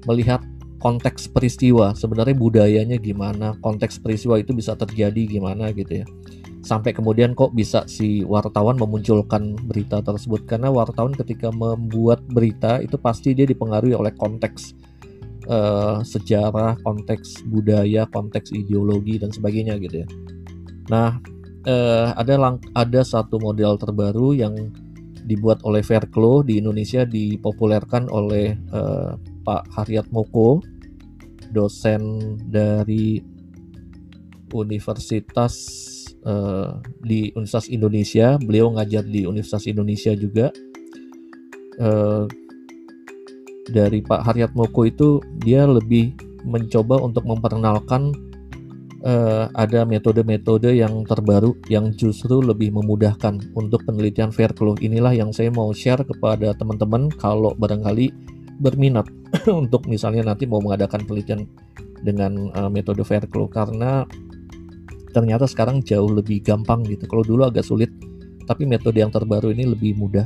melihat 0.08 0.40
konteks 0.80 1.28
peristiwa, 1.28 1.92
sebenarnya 1.92 2.36
budayanya 2.40 2.96
gimana, 2.96 3.58
konteks 3.60 4.00
peristiwa 4.00 4.40
itu 4.40 4.56
bisa 4.56 4.80
terjadi 4.80 5.28
gimana 5.28 5.76
gitu 5.76 6.04
ya. 6.04 6.08
Sampai 6.60 6.92
kemudian 6.92 7.32
kok 7.32 7.56
bisa 7.56 7.88
si 7.88 8.22
wartawan 8.28 8.76
memunculkan 8.76 9.56
berita 9.64 10.04
tersebut 10.04 10.44
karena 10.44 10.68
wartawan 10.68 11.16
ketika 11.16 11.50
membuat 11.56 12.20
berita 12.28 12.84
itu 12.84 13.00
pasti 13.00 13.32
dia 13.32 13.48
dipengaruhi 13.48 13.96
oleh 13.96 14.12
konteks 14.20 14.76
uh, 15.48 16.04
sejarah, 16.04 16.76
konteks 16.84 17.48
budaya, 17.48 18.04
konteks 18.12 18.52
ideologi 18.52 19.18
dan 19.18 19.32
sebagainya 19.32 19.80
gitu 19.80 20.04
ya. 20.04 20.08
Nah, 20.92 21.18
uh, 21.64 22.12
ada 22.20 22.60
ada 22.76 23.02
satu 23.08 23.40
model 23.40 23.80
terbaru 23.80 24.36
yang 24.36 24.54
dibuat 25.24 25.62
oleh 25.64 25.86
Fairclough 25.86 26.44
di 26.44 26.58
Indonesia 26.58 27.06
dipopulerkan 27.06 28.10
oleh 28.10 28.58
uh, 28.74 29.14
Pak 29.46 29.64
Haryat 29.78 30.10
Moko, 30.10 30.60
dosen 31.54 32.36
dari 32.50 33.22
Universitas 34.50 35.54
uh, 36.26 36.80
di 37.04 37.32
Universitas 37.36 37.70
Indonesia. 37.70 38.36
Beliau 38.40 38.74
ngajar 38.74 39.06
di 39.06 39.24
Universitas 39.28 39.68
Indonesia 39.70 40.12
juga. 40.16 40.52
Uh, 41.80 42.28
dari 43.70 44.02
Pak 44.02 44.26
Haryat 44.26 44.52
Moko 44.58 44.84
itu 44.84 45.22
dia 45.46 45.64
lebih 45.70 46.18
mencoba 46.44 46.98
untuk 47.00 47.24
memperkenalkan 47.30 48.12
uh, 49.06 49.48
ada 49.56 49.86
metode-metode 49.86 50.76
yang 50.76 51.06
terbaru 51.06 51.56
yang 51.70 51.94
justru 51.96 52.42
lebih 52.42 52.74
memudahkan 52.74 53.54
untuk 53.56 53.86
penelitian 53.86 54.34
Fairclough. 54.34 54.80
Inilah 54.82 55.16
yang 55.16 55.32
saya 55.32 55.54
mau 55.54 55.72
share 55.72 56.04
kepada 56.04 56.56
teman-teman 56.58 57.14
kalau 57.16 57.54
barangkali 57.56 58.12
berminat 58.60 59.08
untuk 59.62 59.88
misalnya 59.88 60.34
nanti 60.34 60.44
mau 60.50 60.60
mengadakan 60.60 61.06
penelitian 61.08 61.48
dengan 62.04 62.52
uh, 62.56 62.72
metode 62.72 63.04
Fairclough 63.04 63.52
karena 63.52 64.04
ternyata 65.12 65.46
sekarang 65.50 65.82
jauh 65.82 66.10
lebih 66.10 66.42
gampang 66.42 66.86
gitu. 66.86 67.06
Kalau 67.10 67.24
dulu 67.26 67.46
agak 67.46 67.66
sulit, 67.66 67.90
tapi 68.50 68.66
metode 68.66 69.02
yang 69.02 69.14
terbaru 69.14 69.54
ini 69.54 69.70
lebih 69.70 69.98
mudah. 69.98 70.26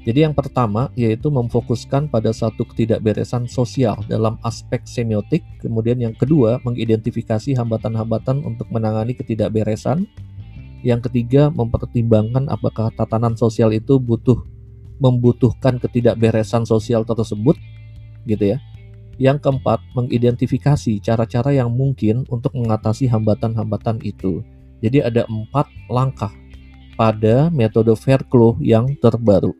Jadi 0.00 0.24
yang 0.24 0.32
pertama 0.32 0.88
yaitu 0.96 1.28
memfokuskan 1.28 2.08
pada 2.08 2.32
satu 2.32 2.64
ketidakberesan 2.64 3.44
sosial 3.44 4.00
dalam 4.08 4.40
aspek 4.40 4.80
semiotik, 4.88 5.44
kemudian 5.60 6.00
yang 6.00 6.16
kedua 6.16 6.56
mengidentifikasi 6.64 7.52
hambatan-hambatan 7.52 8.40
untuk 8.44 8.64
menangani 8.72 9.12
ketidakberesan. 9.12 10.08
Yang 10.80 11.12
ketiga 11.12 11.52
mempertimbangkan 11.52 12.48
apakah 12.48 12.88
tatanan 12.96 13.36
sosial 13.36 13.68
itu 13.76 14.00
butuh 14.00 14.40
membutuhkan 14.96 15.76
ketidakberesan 15.76 16.64
sosial 16.64 17.04
tersebut 17.04 17.60
gitu 18.24 18.56
ya. 18.56 18.58
Yang 19.20 19.44
keempat, 19.44 19.84
mengidentifikasi 19.92 20.98
cara-cara 21.04 21.52
yang 21.52 21.68
mungkin 21.68 22.24
untuk 22.32 22.56
mengatasi 22.56 23.04
hambatan-hambatan 23.04 24.00
itu. 24.00 24.40
Jadi 24.80 25.04
ada 25.04 25.28
empat 25.28 25.68
langkah 25.92 26.32
pada 26.96 27.52
metode 27.52 27.92
Fairclough 27.94 28.56
yang 28.64 28.88
terbaru. 28.98 29.52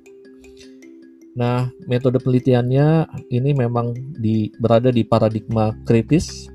Nah, 1.39 1.71
metode 1.87 2.19
penelitiannya 2.19 3.07
ini 3.31 3.55
memang 3.55 3.95
di, 4.19 4.51
berada 4.59 4.91
di 4.91 5.07
paradigma 5.07 5.73
kritis. 5.87 6.50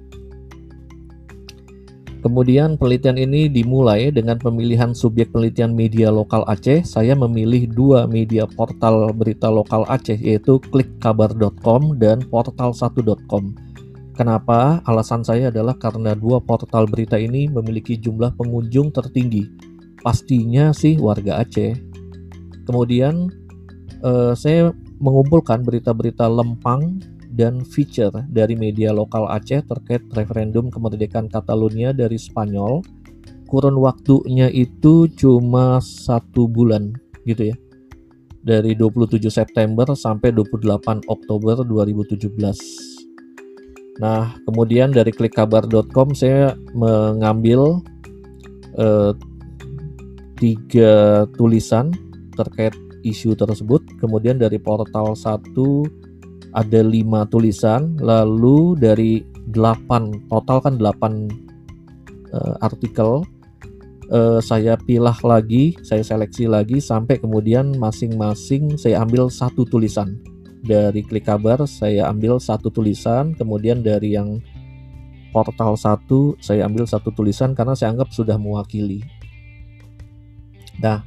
Kemudian 2.26 2.74
penelitian 2.82 3.22
ini 3.22 3.46
dimulai 3.46 4.10
dengan 4.10 4.42
pemilihan 4.42 4.98
subjek 4.98 5.30
penelitian 5.30 5.78
media 5.78 6.10
lokal 6.10 6.42
Aceh. 6.50 6.82
Saya 6.82 7.14
memilih 7.14 7.70
dua 7.70 8.10
media 8.10 8.50
portal 8.50 9.14
berita 9.14 9.46
lokal 9.46 9.86
Aceh 9.86 10.18
yaitu 10.18 10.58
klikkabar.com 10.74 12.02
dan 12.02 12.26
portal1.com. 12.26 13.54
Kenapa? 14.18 14.82
Alasan 14.90 15.22
saya 15.22 15.54
adalah 15.54 15.78
karena 15.78 16.18
dua 16.18 16.42
portal 16.42 16.90
berita 16.90 17.14
ini 17.14 17.46
memiliki 17.46 17.94
jumlah 17.94 18.34
pengunjung 18.34 18.90
tertinggi. 18.90 19.46
Pastinya 20.02 20.74
sih 20.74 20.98
warga 20.98 21.46
Aceh. 21.46 21.78
Kemudian 22.66 23.30
uh, 24.02 24.34
saya 24.34 24.74
mengumpulkan 24.98 25.62
berita-berita 25.62 26.26
lempang 26.26 27.06
dan 27.36 27.68
feature 27.68 28.24
dari 28.32 28.56
media 28.56 28.96
lokal 28.96 29.28
Aceh 29.28 29.68
terkait 29.68 30.08
referendum 30.16 30.72
kemerdekaan 30.72 31.28
Catalunya 31.28 31.92
dari 31.92 32.16
Spanyol. 32.16 32.80
Kurun 33.46 33.78
waktunya 33.78 34.50
itu 34.50 35.06
cuma 35.14 35.78
satu 35.84 36.48
bulan 36.48 36.96
gitu 37.28 37.52
ya. 37.52 37.56
Dari 38.46 38.74
27 38.74 39.28
September 39.28 39.86
sampai 39.94 40.32
28 40.32 41.06
Oktober 41.12 41.62
2017. 41.62 42.96
Nah, 44.00 44.36
kemudian 44.48 44.92
dari 44.92 45.12
klikkabar.com 45.12 46.16
saya 46.16 46.56
mengambil 46.76 47.80
uh, 48.80 49.12
tiga 50.36 51.26
tulisan 51.36 51.92
terkait 52.36 52.76
isu 53.06 53.34
tersebut. 53.38 53.82
Kemudian 54.02 54.38
dari 54.38 54.60
portal 54.60 55.16
1 55.16 56.05
ada 56.56 56.80
5 56.80 57.28
tulisan, 57.28 58.00
lalu 58.00 58.80
dari 58.80 59.28
8 59.52 60.32
total 60.32 60.58
kan 60.64 60.74
8 60.80 60.80
uh, 60.80 61.12
eh, 62.32 62.56
artikel 62.64 63.28
uh, 64.10 64.40
saya 64.40 64.80
pilah 64.80 65.16
lagi, 65.22 65.76
saya 65.84 66.02
seleksi 66.02 66.48
lagi 66.48 66.80
sampai 66.80 67.20
kemudian 67.20 67.76
masing-masing 67.78 68.80
saya 68.80 69.04
ambil 69.04 69.28
satu 69.28 69.68
tulisan. 69.68 70.16
Dari 70.66 71.06
klik 71.06 71.30
kabar 71.30 71.62
saya 71.70 72.10
ambil 72.10 72.42
satu 72.42 72.74
tulisan, 72.74 73.38
kemudian 73.38 73.86
dari 73.86 74.18
yang 74.18 74.42
portal 75.30 75.78
1 75.78 76.08
saya 76.42 76.66
ambil 76.66 76.88
satu 76.90 77.12
tulisan 77.14 77.54
karena 77.54 77.78
saya 77.78 77.94
anggap 77.94 78.10
sudah 78.10 78.40
mewakili. 78.40 79.04
Nah, 80.82 81.06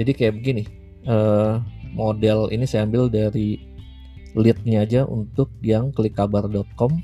jadi 0.00 0.10
kayak 0.16 0.34
begini 0.40 0.64
uh, 1.06 1.62
model 1.94 2.50
ini 2.50 2.64
saya 2.66 2.88
ambil 2.88 3.06
dari 3.06 3.68
leadnya 4.36 4.84
aja 4.84 5.08
untuk 5.08 5.48
yang 5.64 5.92
klikkabar.com 5.94 7.00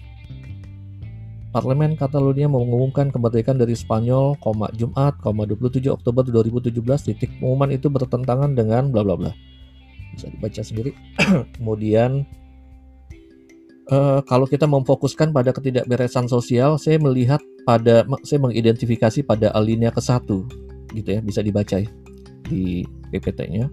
Parlemen 1.54 1.94
Catalunya 1.94 2.50
mengumumkan 2.50 3.14
kemerdekaan 3.14 3.62
dari 3.62 3.78
Spanyol, 3.78 4.34
koma, 4.42 4.66
Jumat, 4.74 5.14
koma, 5.22 5.46
27 5.46 5.86
Oktober 5.86 6.26
2017, 6.26 6.74
titik 7.06 7.30
pengumuman 7.38 7.70
itu 7.70 7.86
bertentangan 7.86 8.58
dengan 8.58 8.90
bla 8.90 9.06
bla 9.06 9.14
bla. 9.14 9.30
Bisa 10.18 10.34
dibaca 10.34 10.62
sendiri. 10.66 10.90
Kemudian 11.54 12.26
uh, 13.86 14.18
kalau 14.26 14.50
kita 14.50 14.66
memfokuskan 14.66 15.30
pada 15.30 15.54
ketidakberesan 15.54 16.26
sosial, 16.26 16.74
saya 16.74 16.98
melihat 16.98 17.38
pada 17.62 18.02
saya 18.26 18.42
mengidentifikasi 18.42 19.22
pada 19.22 19.54
alinea 19.54 19.94
ke 19.94 20.02
satu, 20.02 20.42
gitu 20.90 21.06
ya, 21.06 21.22
bisa 21.22 21.38
dibaca 21.38 21.78
ya, 21.78 21.86
di 22.50 22.82
PPT-nya. 23.14 23.70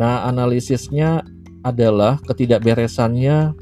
Nah, 0.00 0.24
analisisnya 0.24 1.20
adalah 1.64 2.20
ketidakberesannya 2.28 3.56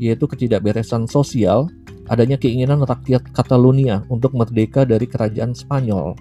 yaitu 0.00 0.24
ketidakberesan 0.24 1.04
sosial, 1.04 1.68
adanya 2.08 2.40
keinginan 2.40 2.80
rakyat 2.84 3.20
Catalonia 3.36 4.04
untuk 4.08 4.32
merdeka 4.32 4.88
dari 4.88 5.04
kerajaan 5.04 5.52
Spanyol. 5.52 6.16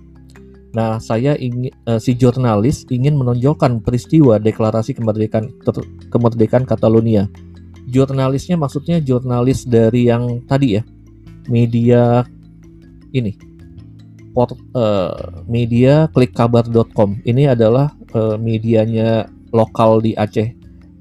Nah, 0.75 1.01
saya 1.01 1.33
ingin 1.39 1.73
uh, 1.89 1.97
si 1.97 2.13
jurnalis 2.13 2.85
ingin 2.93 3.17
menonjolkan 3.17 3.81
peristiwa 3.81 4.37
deklarasi 4.37 4.93
kemerdekaan 4.93 5.49
ter, 5.63 5.75
kemerdekaan 6.13 6.67
Catalonia. 6.67 7.25
Jurnalisnya 7.89 8.53
maksudnya 8.53 9.01
jurnalis 9.01 9.65
dari 9.65 10.11
yang 10.11 10.45
tadi 10.45 10.77
ya, 10.77 10.83
media 11.49 12.21
ini 13.09 13.33
port, 14.29 14.53
uh, 14.77 15.41
media 15.49 16.05
klikkabar.com 16.13 17.25
ini 17.25 17.49
adalah 17.49 17.89
uh, 18.13 18.37
medianya 18.37 19.25
lokal 19.49 20.05
di 20.05 20.13
Aceh. 20.13 20.58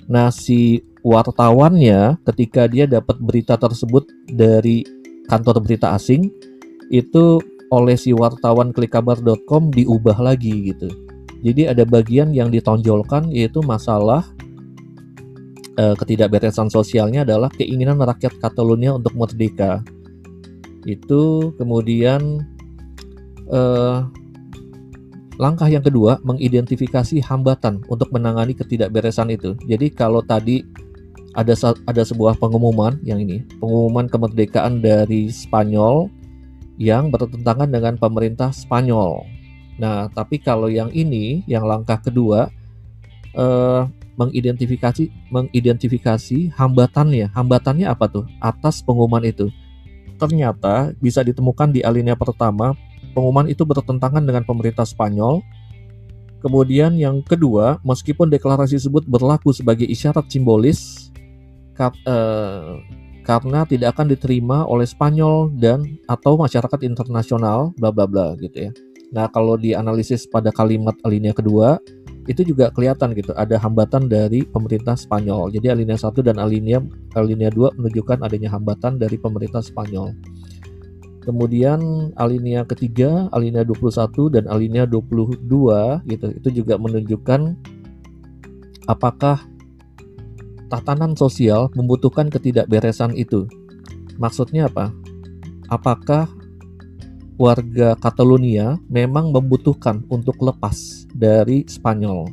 Nah, 0.09 0.33
si 0.33 0.81
wartawannya 1.05 2.17
ketika 2.25 2.65
dia 2.67 2.89
dapat 2.89 3.21
berita 3.21 3.61
tersebut 3.61 4.09
dari 4.29 4.83
kantor 5.29 5.61
berita 5.61 5.93
asing 5.93 6.33
itu 6.89 7.39
oleh 7.69 8.01
si 8.01 8.17
wartawan 8.17 8.73
klikkabar.com 8.73 9.69
diubah 9.69 10.17
lagi 10.17 10.73
gitu. 10.73 10.89
Jadi 11.45 11.71
ada 11.71 11.85
bagian 11.85 12.33
yang 12.33 12.49
ditonjolkan 12.49 13.31
yaitu 13.31 13.61
masalah 13.63 14.25
uh, 15.79 15.95
ketidakberesan 15.95 16.73
sosialnya 16.73 17.23
adalah 17.23 17.53
keinginan 17.55 18.01
rakyat 18.01 18.41
Catalonia 18.43 18.97
untuk 18.97 19.15
merdeka. 19.15 19.85
Itu 20.89 21.53
kemudian 21.61 22.43
uh, 23.53 24.09
langkah 25.39 25.71
yang 25.71 25.87
kedua 25.87 26.19
mengidentifikasi 26.27 27.23
hambatan 27.23 27.81
untuk 27.87 28.11
menangani 28.11 28.53
ketidakberesan 28.59 29.31
itu. 29.31 29.55
Jadi 29.65 29.95
kalau 29.95 30.21
tadi 30.21 30.67
ada 31.39 31.55
ada 31.87 32.03
sebuah 32.03 32.43
pengumuman 32.43 32.99
yang 33.07 33.23
ini, 33.23 33.47
pengumuman 33.63 34.11
kemerdekaan 34.11 34.83
dari 34.83 35.31
Spanyol 35.31 36.11
yang 36.75 37.15
bertentangan 37.15 37.71
dengan 37.71 37.95
pemerintah 37.95 38.51
Spanyol. 38.51 39.23
Nah, 39.79 40.11
tapi 40.11 40.43
kalau 40.43 40.67
yang 40.67 40.91
ini, 40.91 41.47
yang 41.47 41.63
langkah 41.63 42.03
kedua 42.03 42.51
eh, 43.39 43.83
mengidentifikasi 44.19 45.31
mengidentifikasi 45.31 46.51
hambatannya. 46.59 47.31
Hambatannya 47.31 47.87
apa 47.87 48.11
tuh? 48.11 48.27
Atas 48.43 48.83
pengumuman 48.83 49.23
itu. 49.23 49.55
Ternyata 50.19 50.91
bisa 50.99 51.23
ditemukan 51.23 51.71
di 51.71 51.87
alinea 51.87 52.19
pertama 52.19 52.75
pengumuman 53.19 53.51
itu 53.51 53.67
bertentangan 53.67 54.23
dengan 54.23 54.47
pemerintah 54.47 54.87
Spanyol. 54.87 55.43
Kemudian 56.39 56.95
yang 56.95 57.19
kedua, 57.27 57.83
meskipun 57.83 58.31
deklarasi 58.31 58.79
tersebut 58.79 59.03
berlaku 59.11 59.51
sebagai 59.51 59.91
isyarat 59.91 60.31
simbolis 60.31 61.11
kar, 61.75 61.91
eh, 62.07 62.79
karena 63.27 63.67
tidak 63.67 63.99
akan 63.99 64.15
diterima 64.15 64.63
oleh 64.71 64.87
Spanyol 64.87 65.51
dan 65.59 65.83
atau 66.07 66.39
masyarakat 66.39 66.79
internasional, 66.87 67.75
bla 67.75 67.91
bla 67.91 68.07
bla 68.07 68.39
gitu 68.39 68.71
ya. 68.71 68.73
Nah 69.11 69.27
kalau 69.35 69.59
dianalisis 69.59 70.31
pada 70.31 70.55
kalimat 70.55 70.95
alinea 71.03 71.35
kedua 71.35 71.83
itu 72.29 72.45
juga 72.45 72.69
kelihatan 72.71 73.17
gitu 73.19 73.33
ada 73.35 73.59
hambatan 73.59 74.07
dari 74.07 74.47
pemerintah 74.47 74.95
Spanyol. 74.95 75.51
Jadi 75.51 75.75
alinea 75.75 75.99
satu 75.99 76.23
dan 76.23 76.39
alinea 76.39 76.79
alinea 77.19 77.51
dua 77.51 77.75
menunjukkan 77.75 78.23
adanya 78.23 78.55
hambatan 78.55 79.01
dari 79.01 79.19
pemerintah 79.19 79.65
Spanyol. 79.65 80.15
Kemudian 81.29 82.09
alinea 82.17 82.65
ketiga, 82.65 83.29
alinea 83.37 83.61
21 83.61 84.33
dan 84.33 84.49
alinea 84.49 84.89
22 84.89 85.45
gitu. 86.09 86.27
Itu 86.33 86.49
juga 86.49 86.81
menunjukkan 86.81 87.53
apakah 88.89 89.45
tatanan 90.73 91.13
sosial 91.21 91.69
membutuhkan 91.77 92.33
ketidakberesan 92.33 93.13
itu. 93.13 93.45
Maksudnya 94.17 94.73
apa? 94.73 94.89
Apakah 95.69 96.33
warga 97.37 97.93
Catalonia 98.01 98.81
memang 98.89 99.29
membutuhkan 99.29 100.09
untuk 100.09 100.41
lepas 100.41 101.05
dari 101.13 101.69
Spanyol? 101.69 102.25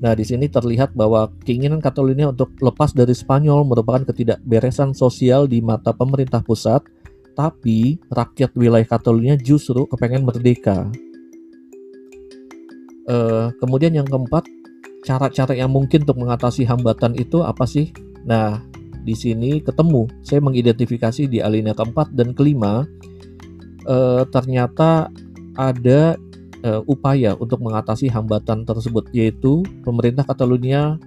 Nah, 0.00 0.16
di 0.16 0.24
sini 0.24 0.48
terlihat 0.48 0.96
bahwa 0.96 1.28
keinginan 1.44 1.84
Catalonia 1.84 2.32
untuk 2.32 2.56
lepas 2.56 2.96
dari 2.96 3.12
Spanyol 3.12 3.68
merupakan 3.68 4.08
ketidakberesan 4.08 4.96
sosial 4.96 5.44
di 5.44 5.60
mata 5.60 5.92
pemerintah 5.92 6.40
pusat 6.40 6.86
tetapi 7.38 8.02
rakyat 8.10 8.50
wilayah 8.58 8.98
Catalunya 8.98 9.38
justru 9.38 9.86
kepengen 9.86 10.26
merdeka. 10.26 10.90
Uh, 13.06 13.54
kemudian 13.62 13.94
yang 13.94 14.10
keempat, 14.10 14.42
cara-cara 15.06 15.54
yang 15.54 15.70
mungkin 15.70 16.02
untuk 16.02 16.18
mengatasi 16.18 16.66
hambatan 16.66 17.14
itu 17.14 17.46
apa 17.46 17.62
sih? 17.62 17.94
Nah, 18.26 18.58
di 19.06 19.14
sini 19.14 19.62
ketemu, 19.62 20.10
saya 20.26 20.42
mengidentifikasi 20.42 21.30
di 21.30 21.38
alinea 21.38 21.78
keempat 21.78 22.10
dan 22.10 22.34
kelima, 22.34 22.82
uh, 23.86 24.26
ternyata 24.34 25.06
ada 25.54 26.18
uh, 26.66 26.82
upaya 26.90 27.38
untuk 27.38 27.62
mengatasi 27.62 28.10
hambatan 28.10 28.66
tersebut, 28.66 29.14
yaitu 29.14 29.62
pemerintah 29.86 30.26
Catalunya 30.26 30.98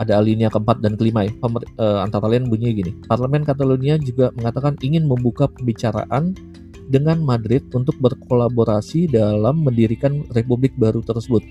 ada 0.00 0.16
alinea 0.16 0.48
keempat 0.48 0.80
dan 0.80 0.96
kelima 0.96 1.28
ya. 1.28 1.32
Pemer, 1.36 1.62
uh, 1.76 2.00
antara 2.00 2.24
lain 2.32 2.48
bunyinya 2.48 2.72
gini. 2.80 2.92
Parlemen 3.04 3.44
Catalunya 3.44 4.00
juga 4.00 4.32
mengatakan 4.32 4.80
ingin 4.80 5.04
membuka 5.04 5.44
pembicaraan 5.46 6.32
dengan 6.88 7.20
Madrid 7.20 7.68
untuk 7.76 7.94
berkolaborasi 8.00 9.12
dalam 9.12 9.62
mendirikan 9.62 10.24
republik 10.32 10.72
baru 10.80 11.04
tersebut. 11.04 11.44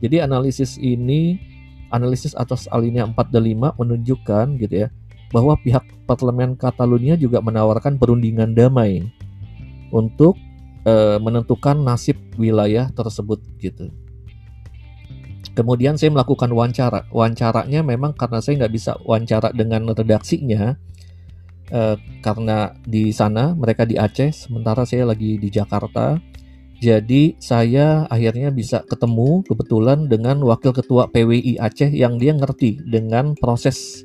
Jadi 0.00 0.22
analisis 0.22 0.78
ini 0.78 1.36
analisis 1.90 2.32
atas 2.38 2.70
alinea 2.70 3.04
4 3.04 3.34
dan 3.34 3.42
5 3.44 3.80
menunjukkan 3.82 4.46
gitu 4.62 4.86
ya 4.86 4.88
bahwa 5.34 5.58
pihak 5.58 5.82
parlemen 6.06 6.54
Catalunya 6.54 7.18
juga 7.18 7.42
menawarkan 7.42 7.98
perundingan 7.98 8.54
damai 8.54 9.02
untuk 9.90 10.38
e, 10.86 11.18
menentukan 11.18 11.76
nasib 11.82 12.16
wilayah 12.38 12.88
tersebut 12.94 13.42
gitu. 13.58 13.90
Kemudian 15.56 15.96
saya 15.96 16.12
melakukan 16.12 16.52
wawancara. 16.52 17.08
Wawancaranya 17.08 17.80
memang 17.80 18.12
karena 18.12 18.44
saya 18.44 18.60
nggak 18.60 18.74
bisa 18.76 18.92
wawancara 19.00 19.56
dengan 19.56 19.88
redaksinya, 19.88 20.76
eh, 21.72 21.96
karena 22.20 22.76
di 22.84 23.08
sana 23.08 23.56
mereka 23.56 23.88
di 23.88 23.96
Aceh, 23.96 24.36
sementara 24.36 24.84
saya 24.84 25.08
lagi 25.08 25.40
di 25.40 25.48
Jakarta. 25.48 26.20
Jadi 26.76 27.40
saya 27.40 28.04
akhirnya 28.12 28.52
bisa 28.52 28.84
ketemu 28.84 29.40
kebetulan 29.48 30.12
dengan 30.12 30.44
wakil 30.44 30.76
ketua 30.76 31.08
PWI 31.08 31.56
Aceh 31.56 31.88
yang 31.88 32.20
dia 32.20 32.36
ngerti 32.36 32.84
dengan 32.84 33.32
proses 33.32 34.04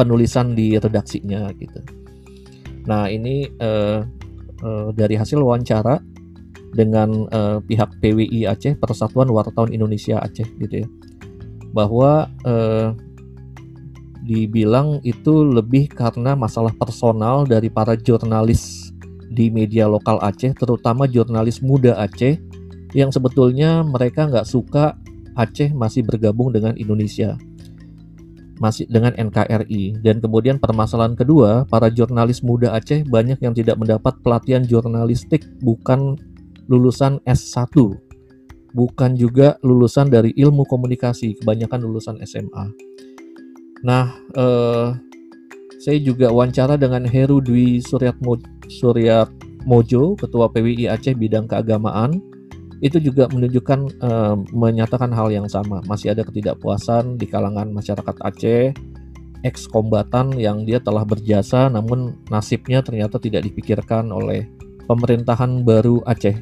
penulisan 0.00 0.56
di 0.56 0.80
redaksinya 0.80 1.52
gitu. 1.60 1.84
Nah 2.88 3.12
ini 3.12 3.44
eh, 3.44 4.00
eh, 4.64 4.88
dari 4.96 5.14
hasil 5.20 5.44
wawancara 5.44 6.15
dengan 6.76 7.26
uh, 7.32 7.58
pihak 7.64 7.96
PWI 8.04 8.52
Aceh 8.52 8.76
Persatuan 8.76 9.32
Wartawan 9.32 9.72
Indonesia 9.72 10.20
Aceh 10.20 10.44
gitu 10.60 10.84
ya. 10.84 10.88
Bahwa 11.72 12.28
uh, 12.44 12.92
dibilang 14.26 15.00
itu 15.06 15.46
lebih 15.46 15.88
karena 15.88 16.36
masalah 16.36 16.74
personal 16.74 17.46
dari 17.46 17.72
para 17.72 17.96
jurnalis 17.96 18.92
di 19.30 19.48
media 19.48 19.88
lokal 19.88 20.18
Aceh 20.20 20.52
terutama 20.58 21.06
jurnalis 21.06 21.62
muda 21.64 21.94
Aceh 21.96 22.36
yang 22.92 23.14
sebetulnya 23.14 23.86
mereka 23.86 24.26
nggak 24.26 24.46
suka 24.46 24.98
Aceh 25.38 25.70
masih 25.72 26.02
bergabung 26.02 26.50
dengan 26.50 26.74
Indonesia 26.74 27.38
masih 28.56 28.88
dengan 28.88 29.12
NKRI 29.12 30.00
dan 30.00 30.18
kemudian 30.18 30.56
permasalahan 30.56 31.12
kedua 31.12 31.68
para 31.68 31.92
jurnalis 31.92 32.40
muda 32.40 32.72
Aceh 32.72 33.04
banyak 33.04 33.36
yang 33.44 33.52
tidak 33.52 33.76
mendapat 33.76 34.16
pelatihan 34.24 34.64
jurnalistik 34.64 35.44
bukan 35.60 36.16
lulusan 36.66 37.22
S1, 37.26 37.72
bukan 38.74 39.10
juga 39.16 39.56
lulusan 39.62 40.10
dari 40.10 40.34
ilmu 40.36 40.66
komunikasi, 40.66 41.38
kebanyakan 41.40 41.80
lulusan 41.86 42.16
SMA. 42.26 42.64
Nah, 43.86 44.14
eh, 44.34 44.88
saya 45.80 45.98
juga 46.02 46.32
wawancara 46.32 46.74
dengan 46.74 47.06
Heru 47.06 47.38
Dwi 47.38 47.78
Suryat 47.80 48.18
Mojo, 49.66 50.18
Ketua 50.18 50.50
PWI 50.50 50.90
Aceh 50.90 51.14
bidang 51.14 51.46
keagamaan. 51.46 52.18
Itu 52.84 53.00
juga 53.00 53.30
menunjukkan 53.32 53.80
eh, 54.02 54.36
menyatakan 54.52 55.14
hal 55.14 55.32
yang 55.32 55.48
sama. 55.48 55.80
Masih 55.86 56.12
ada 56.12 56.26
ketidakpuasan 56.26 57.16
di 57.16 57.24
kalangan 57.30 57.72
masyarakat 57.72 58.16
Aceh, 58.20 58.74
ex 59.46 59.70
kombatan 59.70 60.34
yang 60.34 60.66
dia 60.66 60.82
telah 60.82 61.06
berjasa 61.06 61.70
namun 61.70 62.18
nasibnya 62.26 62.82
ternyata 62.82 63.22
tidak 63.22 63.46
dipikirkan 63.46 64.10
oleh 64.10 64.50
pemerintahan 64.86 65.66
baru 65.66 66.02
Aceh 66.06 66.34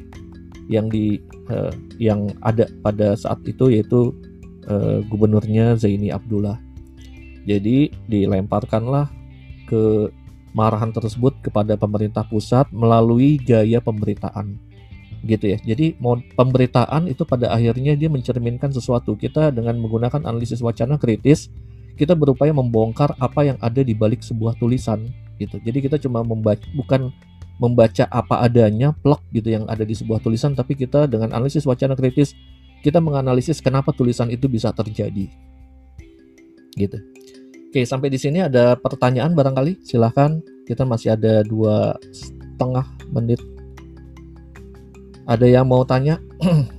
yang 0.69 0.89
di 0.89 1.21
uh, 1.49 1.73
yang 2.01 2.29
ada 2.41 2.65
pada 2.81 3.13
saat 3.13 3.41
itu 3.45 3.69
yaitu 3.69 4.13
uh, 4.69 5.01
gubernurnya 5.09 5.77
Zaini 5.77 6.09
Abdullah. 6.09 6.57
Jadi 7.45 7.93
dilemparkanlah 8.09 9.09
ke 9.69 10.09
marahan 10.57 10.89
tersebut 10.89 11.37
kepada 11.45 11.77
pemerintah 11.77 12.25
pusat 12.25 12.65
melalui 12.73 13.37
gaya 13.37 13.77
pemberitaan 13.77 14.57
gitu 15.25 15.53
ya. 15.53 15.57
Jadi 15.61 15.97
pemberitaan 16.37 17.09
itu 17.09 17.25
pada 17.25 17.53
akhirnya 17.53 17.93
dia 17.97 18.09
mencerminkan 18.09 18.73
sesuatu. 18.73 19.13
Kita 19.17 19.53
dengan 19.53 19.77
menggunakan 19.81 20.25
analisis 20.25 20.61
wacana 20.61 20.97
kritis, 20.97 21.49
kita 21.97 22.13
berupaya 22.17 22.53
membongkar 22.53 23.13
apa 23.17 23.45
yang 23.45 23.57
ada 23.61 23.81
di 23.81 23.93
balik 23.93 24.21
sebuah 24.21 24.57
tulisan 24.57 25.09
gitu. 25.41 25.59
Jadi 25.61 25.77
kita 25.85 25.97
cuma 26.01 26.21
membaca 26.23 26.63
bukan 26.73 27.13
membaca 27.55 28.03
apa 28.11 28.43
adanya 28.43 28.91
plok 28.91 29.23
gitu 29.31 29.55
yang 29.55 29.63
ada 29.71 29.87
di 29.87 29.95
sebuah 29.95 30.19
tulisan 30.19 30.51
tapi 30.53 30.75
kita 30.75 31.07
dengan 31.07 31.31
analisis 31.31 31.63
wacana 31.63 31.95
kritis 31.95 32.35
kita 32.83 33.01
menganalisis 33.01 33.63
kenapa 33.63 33.89
tulisan 33.95 34.29
itu 34.29 34.45
bisa 34.45 34.69
terjadi. 34.69 35.25
Gitu. 36.75 36.97
Oke 37.71 37.81
sampai 37.87 38.13
di 38.13 38.19
sini 38.19 38.45
ada 38.45 38.77
pertanyaan 38.77 39.33
barangkali? 39.33 39.81
Silahkan 39.81 40.37
kita 40.69 40.85
masih 40.85 41.17
ada 41.17 41.41
dua 41.41 41.97
setengah 42.11 42.85
menit. 43.09 43.41
Ada 45.25 45.49
yang 45.49 45.65
mau 45.65 45.81
tanya 45.81 46.21